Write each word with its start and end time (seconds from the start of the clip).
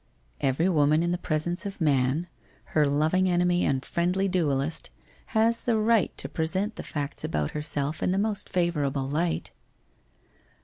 * 0.25 0.41
Every 0.51 0.67
woman 0.67 1.03
in 1.03 1.11
the 1.11 1.19
presence 1.19 1.63
of 1.63 1.79
man, 1.79 2.25
her 2.73 2.87
loving 2.87 3.29
enemy 3.29 3.63
and 3.63 3.85
friendly 3.85 4.27
duellist, 4.27 4.89
has 5.27 5.65
the 5.65 5.77
right 5.77 6.11
to 6.17 6.27
present 6.27 6.75
the 6.75 6.81
facts 6.81 7.23
about 7.23 7.51
herself 7.51 8.01
in 8.01 8.09
the 8.11 8.17
most 8.17 8.49
favourable 8.49 9.07
light.' 9.07 9.51